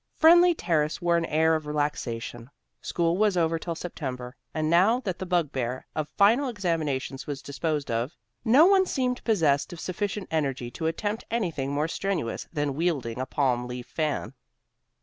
[0.15, 2.49] Friendly Terrace wore an air of relaxation.
[2.81, 7.91] School was over till September, and now that the bugbear of final examinations was disposed
[7.91, 13.19] of, no one seemed possessed of sufficient energy to attempt anything more strenuous than wielding
[13.19, 14.33] a palm leaf fan.